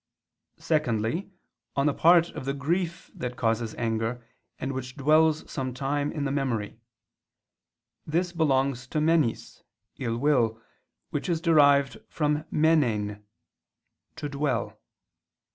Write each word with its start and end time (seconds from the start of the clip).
Secondly, 0.57 1.29
on 1.75 1.85
the 1.85 1.93
part 1.93 2.31
of 2.31 2.45
the 2.45 2.55
grief 2.55 3.11
that 3.13 3.35
causes 3.37 3.75
anger, 3.75 4.25
and 4.59 4.71
which 4.73 4.97
dwells 4.97 5.47
some 5.47 5.75
time 5.75 6.11
in 6.11 6.23
the 6.23 6.31
memory; 6.31 6.79
this 8.07 8.31
belongs 8.33 8.87
to 8.87 8.97
menis 8.99 9.61
(ill 9.99 10.17
will) 10.17 10.59
which 11.11 11.29
is 11.29 11.39
derived 11.39 11.97
from 12.09 12.45
menein 12.51 13.21
(to 14.15 14.27
dwell). 14.27 14.81